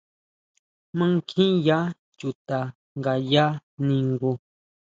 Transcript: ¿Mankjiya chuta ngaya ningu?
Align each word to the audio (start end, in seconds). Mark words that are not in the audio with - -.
¿Mankjiya 0.97 1.79
chuta 2.17 2.59
ngaya 2.97 3.45
ningu? 3.85 4.31